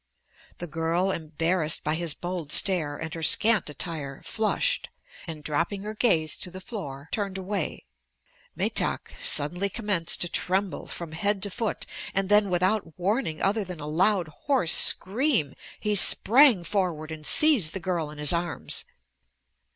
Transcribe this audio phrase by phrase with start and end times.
[0.57, 4.89] The girl, embarrassed by his bold stare and her scant attire, flushed
[5.27, 7.85] and, dropping her gaze to the floor, turned away.
[8.55, 11.85] Metak suddenly commenced to tremble from head to foot
[12.15, 17.71] and then, without warning other than a loud, hoarse scream he sprang forward and seized
[17.73, 18.85] the girl in his arms.